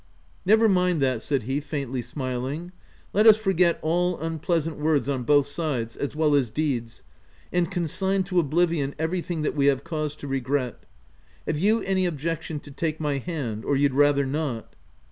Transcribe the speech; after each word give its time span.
"Never 0.47 0.67
mind 0.67 0.99
that," 1.03 1.21
said 1.21 1.43
he, 1.43 1.59
faintly 1.59 2.01
smiling;" 2.01 2.71
let 3.13 3.27
us 3.27 3.37
forget 3.37 3.77
all 3.83 4.17
unpleasant 4.19 4.79
words 4.79 5.07
on 5.07 5.21
both 5.21 5.45
sides, 5.45 5.95
as 5.95 6.15
well 6.15 6.33
as 6.33 6.49
deeds, 6.49 7.03
and 7.53 7.69
consign 7.69 8.23
to 8.23 8.39
oblivion 8.39 8.95
everything 8.97 9.43
that 9.43 9.55
we 9.55 9.67
have 9.67 9.83
cause 9.83 10.15
to 10.15 10.27
regret. 10.27 10.87
Have 11.45 11.59
you 11.59 11.81
any 11.83 12.07
objection 12.07 12.59
to 12.61 12.71
take 12.71 12.99
my 12.99 13.19
hand— 13.19 13.63
or 13.63 13.75
you'd 13.75 13.93
rather 13.93 14.25
not?" 14.25 14.73